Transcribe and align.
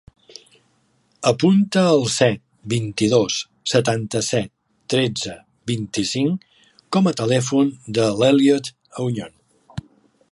Apunta 1.31 1.81
el 1.89 2.01
set, 2.13 2.41
vint-i-dos, 2.73 3.35
setanta-set, 3.73 4.51
tretze, 4.95 5.37
vint-i-cinc 5.75 6.49
com 6.97 7.11
a 7.13 7.17
telèfon 7.23 7.73
de 7.99 8.11
l'Elliot 8.23 8.73
Auñon. 9.05 9.41